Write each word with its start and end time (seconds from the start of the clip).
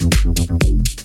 Lorenzo 0.00 0.84
Show, 0.84 0.97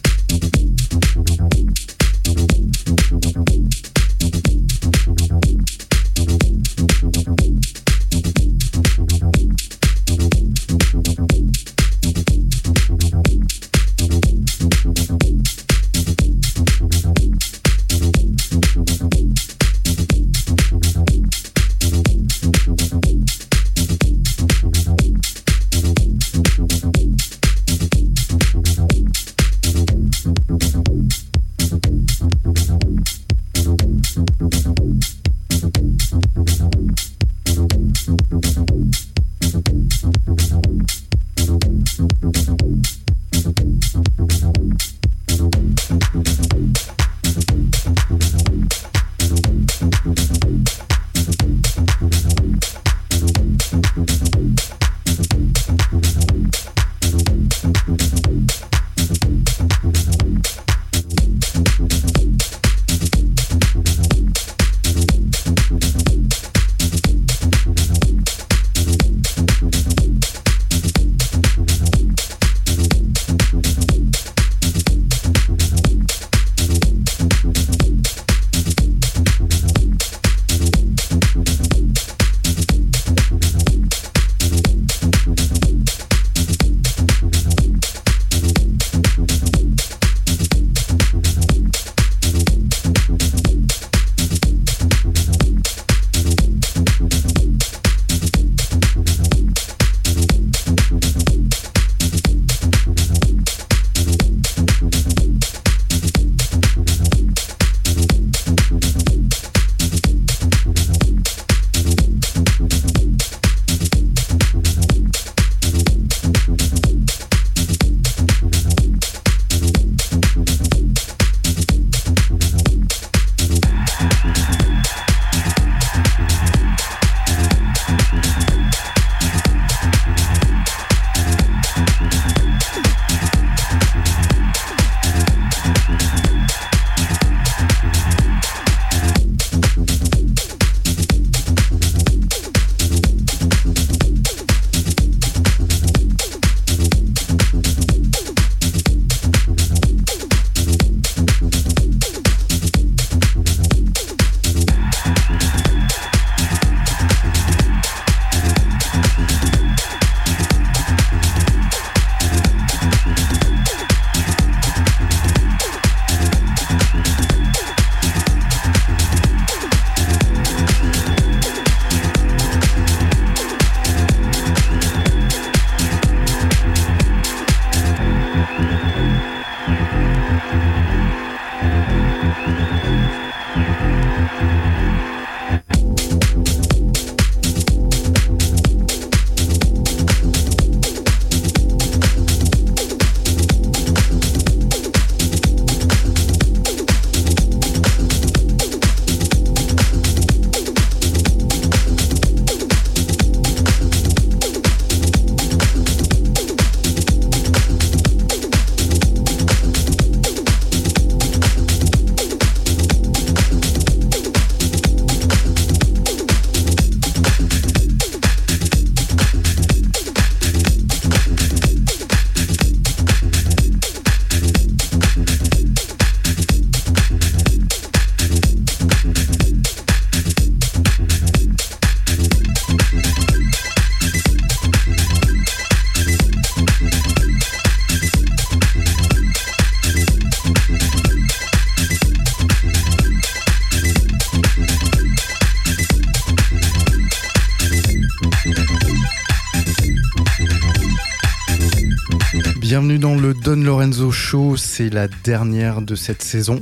c'est 254.76 254.90
la 254.90 255.08
dernière 255.08 255.84
de 255.84 255.94
cette 255.94 256.24
saison. 256.24 256.60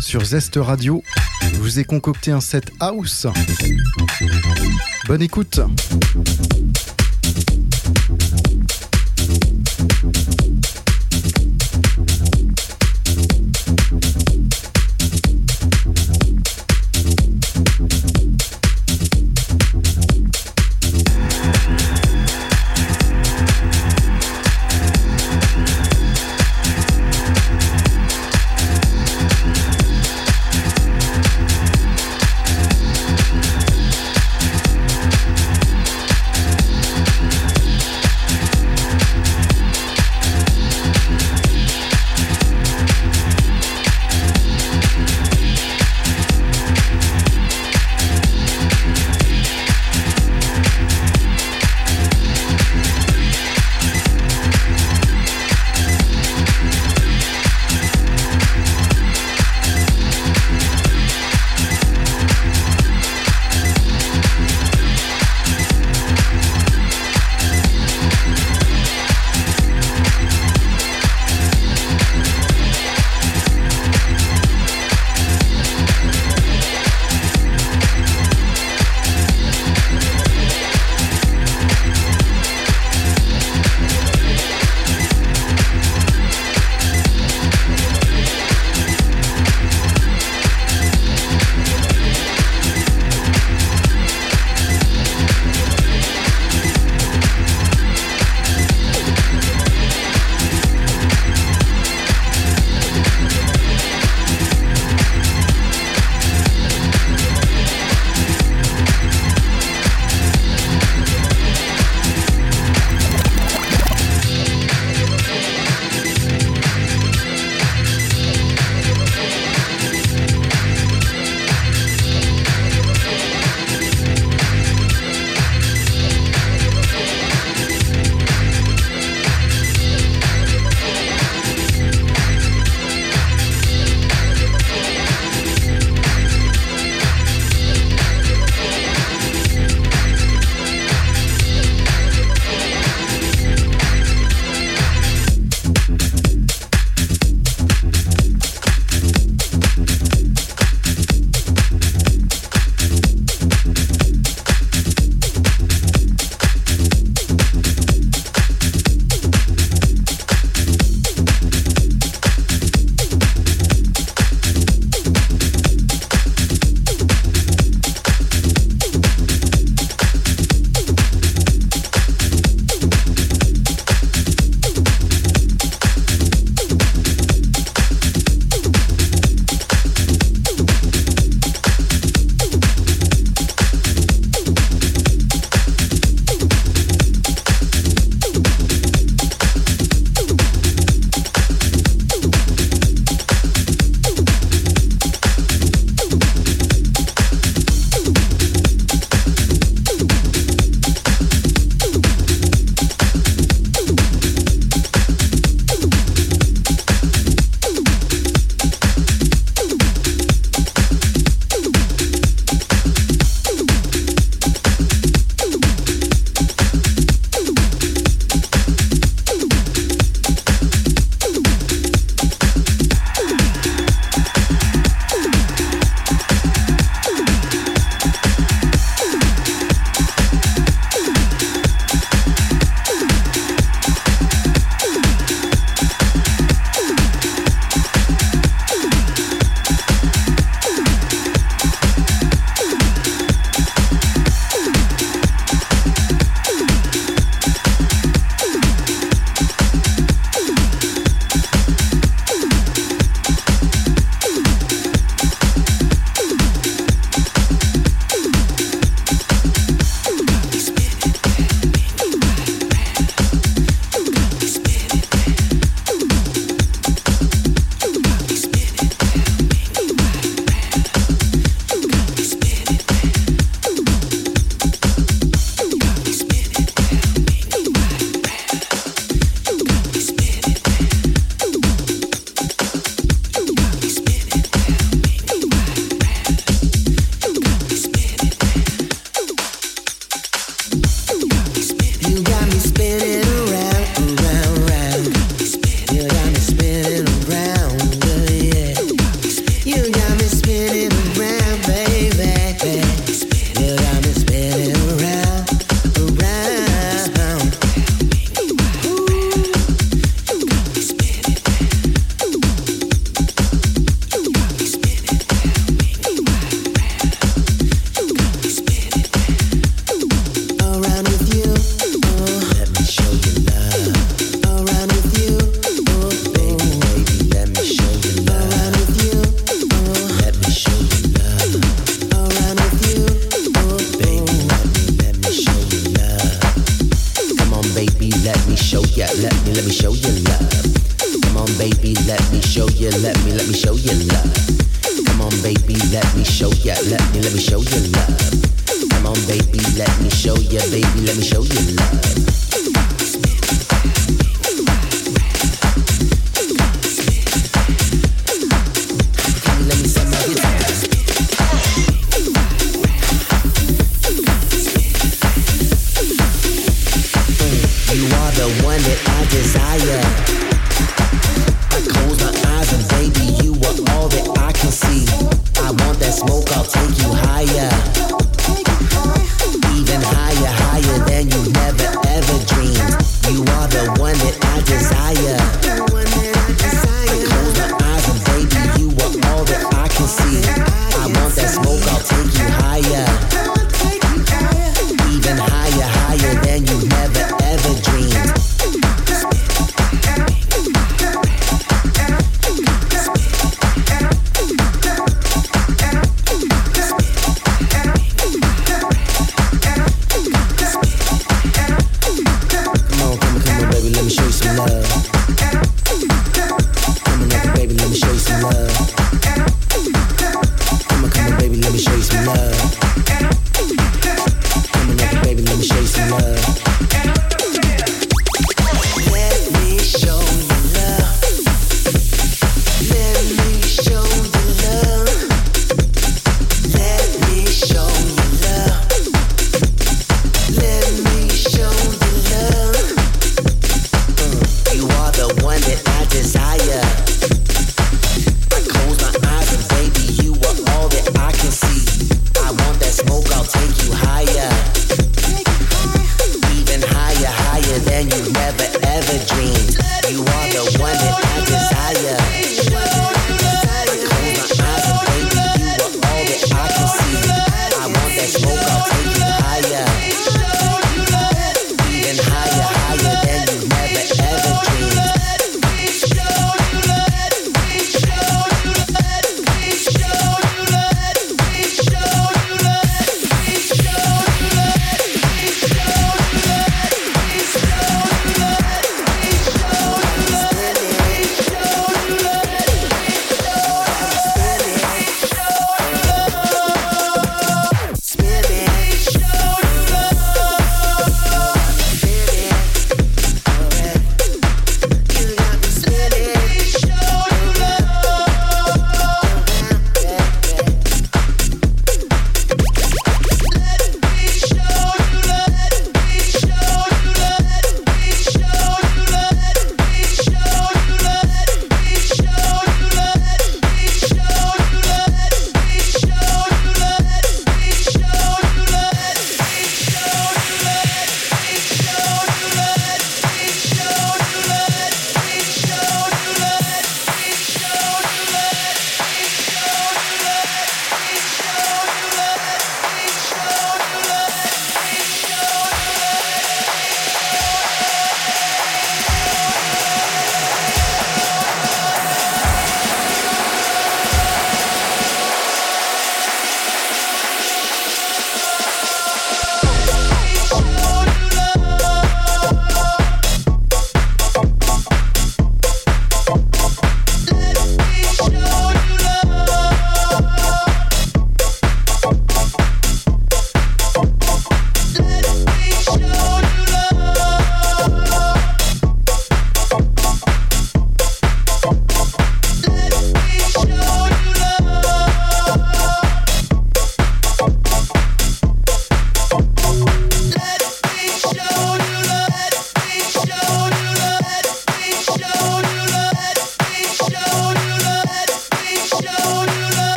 Sur 0.00 0.24
Zest 0.24 0.56
Radio, 0.56 1.04
je 1.40 1.60
vous 1.60 1.78
ai 1.78 1.84
concocté 1.84 2.32
un 2.32 2.40
set 2.40 2.72
house. 2.80 3.28
Bonne 5.06 5.22
écoute. 5.22 5.60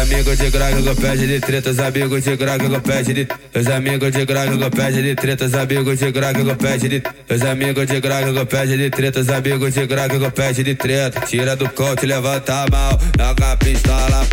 Amigos 0.00 0.38
de 0.38 0.50
graga 0.50 0.82
que 0.82 1.00
pede 1.00 1.26
de 1.26 1.40
treta, 1.40 1.70
os 1.70 1.78
amigos 1.78 2.24
de 2.24 2.36
graga 2.36 2.68
que 2.68 2.80
pede 2.80 3.12
de 3.14 3.28
Os 3.54 3.66
amigos 3.66 4.12
de 4.12 4.24
graga 4.24 4.56
que 4.56 4.70
pede 4.70 5.02
de 5.02 5.14
treta, 5.14 5.44
os 5.44 5.54
amigos 5.54 5.98
de 5.98 6.12
graga 6.12 6.44
que 6.44 6.54
pede 6.54 6.88
de 6.88 7.02
Os 7.28 7.42
amigos 7.42 7.86
de 7.86 8.00
graga 8.00 8.32
que 8.32 8.46
pede 8.46 8.76
de 8.76 8.90
treta, 8.90 9.20
os 9.20 9.28
amigos 9.28 9.74
de 9.74 9.86
graga 9.86 10.18
que 10.18 10.30
pede 10.30 10.64
de 10.64 10.74
treta. 10.74 11.20
Tira 11.20 11.56
do 11.56 11.68
cote, 11.70 12.06
levanta 12.06 12.62
a 12.62 12.66
mão, 12.70 12.98
joga 13.18 13.52
a 13.52 13.56
pistola. 13.56 14.26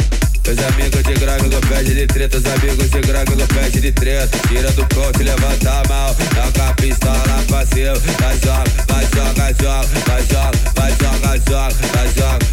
Os 0.47 0.59
amigos 0.59 1.03
de 1.03 1.13
que 1.13 1.67
pede 1.67 1.93
de 1.93 2.07
treta, 2.07 2.37
os 2.37 2.45
amigos 2.45 2.89
de 2.89 3.01
que 3.01 3.53
pede 3.53 3.81
de 3.81 3.91
treta. 3.91 4.37
Tira 4.47 4.71
do 4.71 4.95
cote, 4.95 5.23
levanta 5.23 5.69
a 5.69 5.87
mão, 5.87 6.15
joga 6.33 6.69
a 6.69 6.73
pistola 6.73 7.37
cima. 7.67 7.93
Vai 8.19 8.37
joga, 8.39 8.63
vai 8.87 9.05
joga, 9.13 9.53
joga, 9.53 9.87
vai 10.05 10.23
joga, 10.25 10.76
vai 10.87 11.39
joga, 11.39 11.75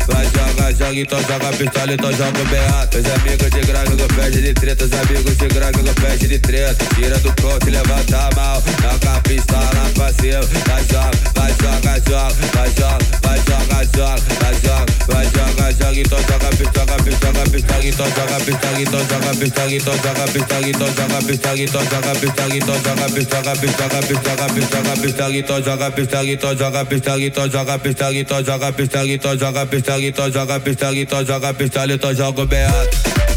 vai 0.09 0.27
joga, 0.27 0.73
joga 0.73 0.95
Então 0.95 1.21
joga 1.23 1.57
pistola, 1.57 1.93
então 1.93 2.13
joga 2.13 2.41
o 2.41 2.45
beato 2.47 2.99
Os 2.99 3.07
amigos 3.07 3.51
de 3.51 3.61
graga 3.61 3.97
que 3.97 4.15
pede 4.15 4.43
de 4.43 4.55
treta, 4.55 4.85
os 4.85 4.93
amigos 4.93 5.37
de 5.37 5.49
graga 5.49 5.79
que 5.79 6.01
pede 6.01 6.29
de 6.29 6.39
treta 6.39 6.85
Tira 6.95 7.19
do 7.19 7.43
cote, 7.43 7.71
levanta 7.71 8.17
a 8.17 8.31
mão, 8.35 8.63
joga 8.83 9.17
a 9.17 9.21
pistola 9.21 9.85
cima 10.21 10.41
Vai 10.67 10.85
joga, 10.85 11.11
vai 11.35 11.53
joga, 11.61 12.01
joga, 12.09 12.35
vai 12.53 12.71
joga, 12.71 12.99
vai 13.23 13.39
joga, 13.39 13.85
joga, 13.95 14.23
vai 14.41 14.55
joga, 14.55 14.87
vai 15.07 15.25
joga, 15.27 15.73
joga 15.73 16.01
Então 16.01 16.19
joga 16.19 16.49
pistola, 16.57 16.97
pistola, 17.03 17.45
pistola 17.51 17.85
então 17.85 18.07
joga 18.11 18.41
pistola, 18.41 18.81
então 18.81 19.01
joga 19.05 19.37
pistola, 19.37 19.79
então 19.79 19.99
joga 19.99 20.27
pistola, 20.33 20.69
então 20.69 20.89
joga 20.89 21.23
pistola, 21.23 21.59
então 21.63 21.85
joga 21.85 22.15
pistola, 22.15 22.57
então 22.57 22.75
joga 22.75 23.09
pistola, 23.11 23.57
pistola, 23.57 24.03
pistola, 24.03 24.49
pistola, 24.49 24.97
pistola, 24.97 25.37
então 25.37 25.63
joga 25.63 25.91
pistola, 25.91 26.31
então 26.31 26.57
joga 26.57 26.85
pistola, 26.85 27.23
então 27.23 27.51
joga 27.51 27.79
pistola, 27.79 28.15
então 28.25 28.43
joga 28.43 28.73
pistola, 28.73 29.13
então 29.13 29.37
joga 29.37 29.67
pistola, 29.67 30.03
então 30.03 30.31
joga 30.33 30.59
pistola, 30.59 30.97
então 30.97 31.25
joga 31.27 31.53
pistola, 31.53 31.93
então 31.93 32.15
joga 32.15 32.43
o 32.43 32.47
beato. 32.47 33.34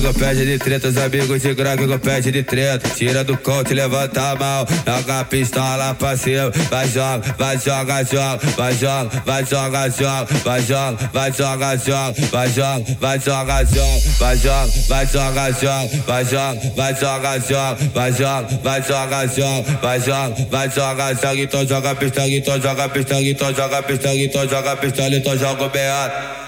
Que 0.00 0.18
pede 0.18 0.44
de 0.44 0.58
treta, 0.58 0.88
os 0.88 0.96
amigos 0.96 1.42
de 1.42 1.54
graga 1.54 1.86
que 1.86 1.98
pede 1.98 2.32
de 2.32 2.42
treta. 2.42 2.88
Tira 2.90 3.24
do 3.24 3.36
cote, 3.36 3.74
levanta 3.74 4.30
a 4.30 4.36
mão, 4.36 4.66
joga 4.86 5.20
a 5.20 5.24
pistola 5.24 5.94
pra 5.94 6.16
cima. 6.16 6.50
Vai 6.70 6.88
joga, 6.88 7.34
vai 7.38 7.58
joga, 7.58 8.04
joga, 8.04 8.46
vai 8.56 8.74
joga, 8.74 9.22
vai 9.24 9.44
joga, 9.44 9.88
joga, 9.90 10.28
vai 10.44 10.62
joga, 10.62 11.10
vai 11.12 11.32
joga, 11.32 11.76
joga, 11.76 12.14
vai 12.38 12.40
joga, 12.40 12.72
vai 13.08 13.18
joga, 13.20 13.62
joga, 13.64 13.98
vai 14.08 14.36
joga, 14.36 14.70
vai 14.86 15.06
joga, 15.06 15.52
joga, 15.52 15.88
vai 16.06 16.24
joga, 16.24 16.58
vai 16.74 17.02
joga, 17.02 17.38
joga, 17.38 17.78
vai 17.92 18.12
joga, 18.12 18.48
vai 18.62 18.82
joga, 18.82 19.26
joga, 19.26 19.78
vai 19.80 20.00
joga, 20.00 20.46
vai 20.50 20.68
joga, 20.70 21.14
joga. 21.14 21.40
Então 21.40 21.66
joga 21.66 21.94
pistola, 21.94 22.28
então 22.28 22.60
joga 22.60 22.88
pistola, 22.88 23.22
então 23.22 23.54
joga 23.54 23.82
pistola, 23.82 24.14
então 24.16 24.48
joga 24.48 24.76
pistola, 24.76 25.16
então 25.16 25.38
joga 25.38 25.64
o 25.64 25.68
beato. 25.68 26.47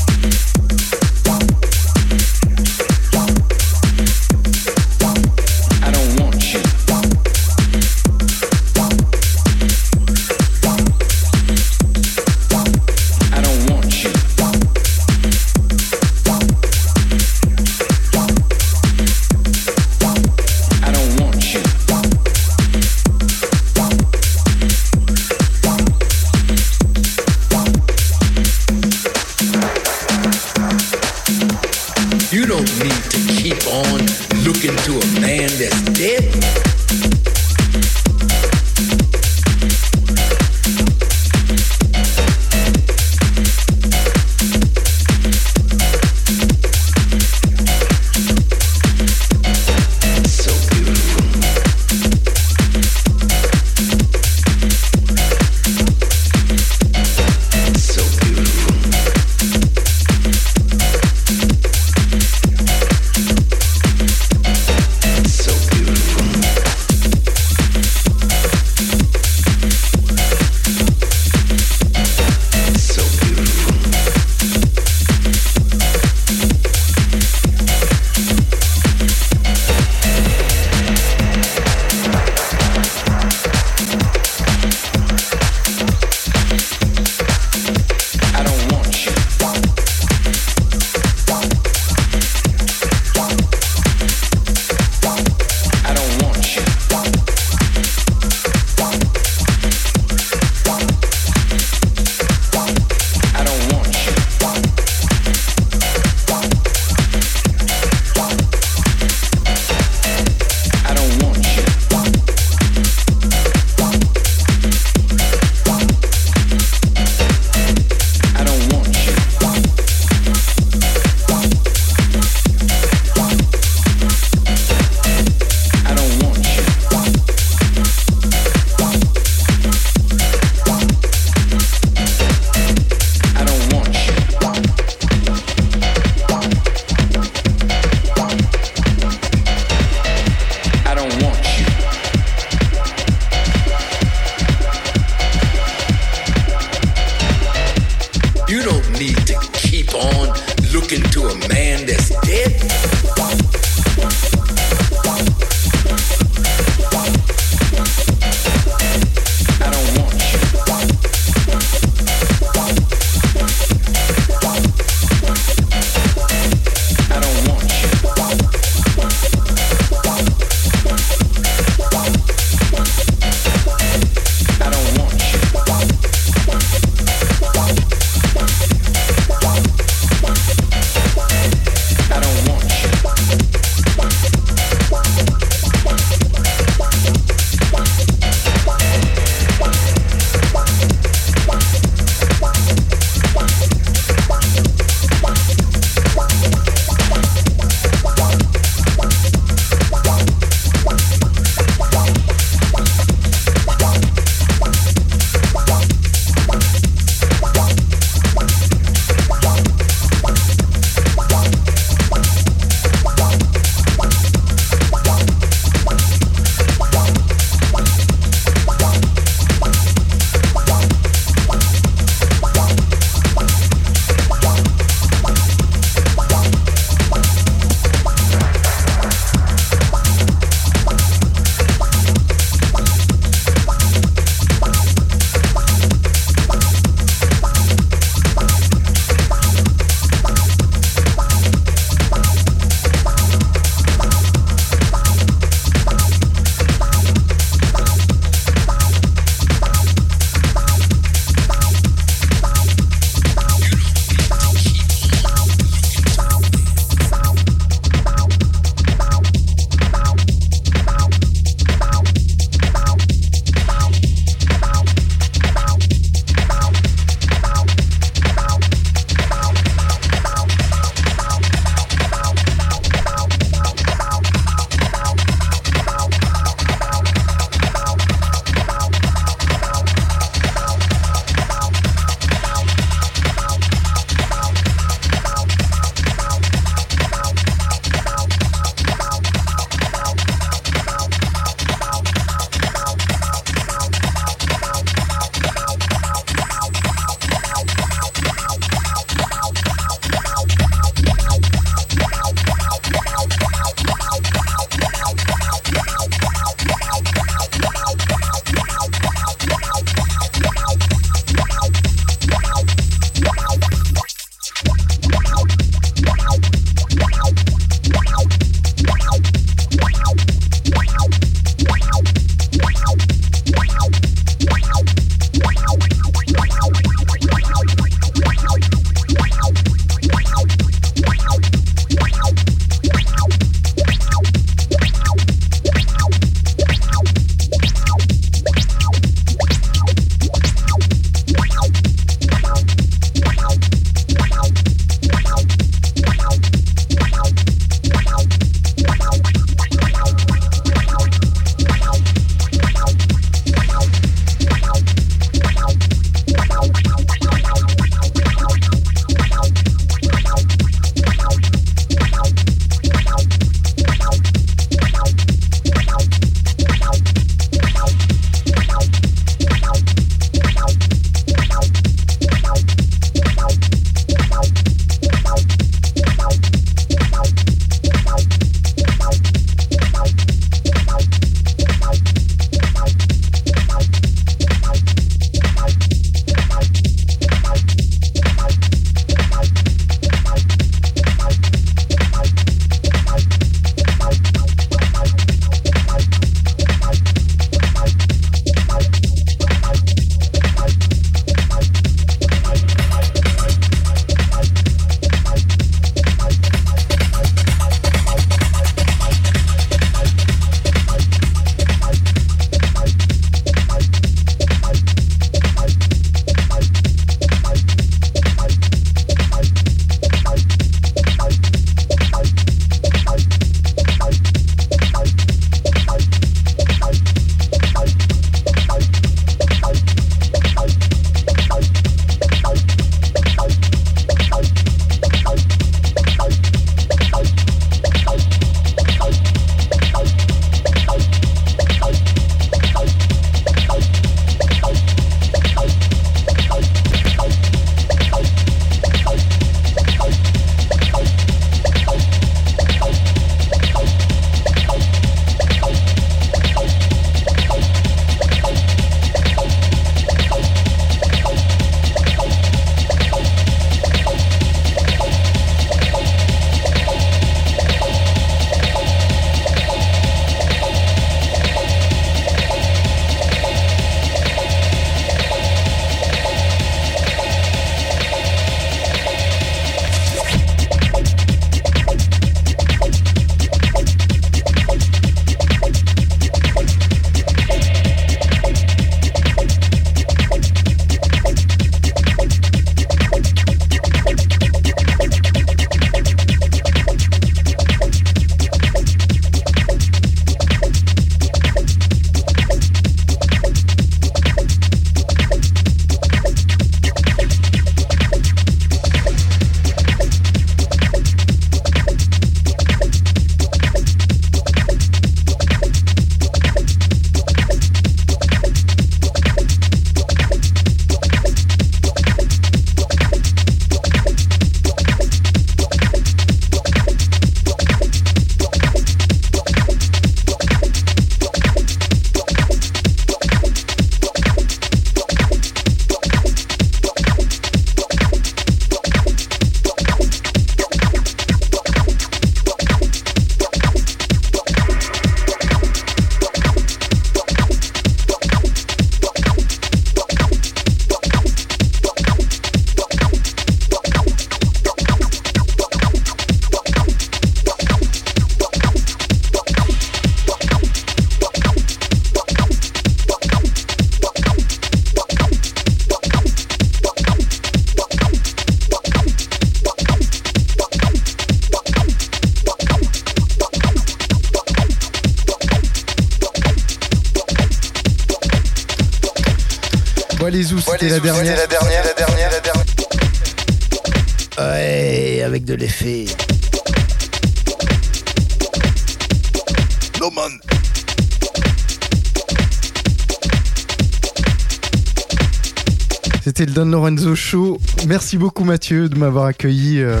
Lorenzo 596.72 597.14
Show. 597.14 597.60
Merci 597.86 598.16
beaucoup 598.16 598.44
Mathieu 598.44 598.88
de 598.88 598.96
m'avoir 598.96 599.26
accueilli 599.26 599.82
euh, 599.82 600.00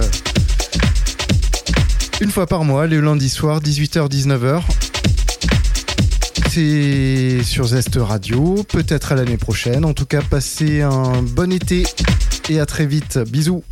une 2.22 2.30
fois 2.30 2.46
par 2.46 2.64
mois, 2.64 2.86
le 2.86 2.98
lundi 3.02 3.28
soir, 3.28 3.60
18h-19h. 3.60 4.62
C'est 6.48 7.42
sur 7.42 7.66
Zest 7.66 7.98
Radio, 8.00 8.64
peut-être 8.66 9.12
à 9.12 9.16
l'année 9.16 9.36
prochaine. 9.36 9.84
En 9.84 9.92
tout 9.92 10.06
cas, 10.06 10.22
passez 10.22 10.80
un 10.80 11.22
bon 11.22 11.52
été 11.52 11.82
et 12.48 12.58
à 12.58 12.64
très 12.64 12.86
vite. 12.86 13.18
Bisous. 13.18 13.62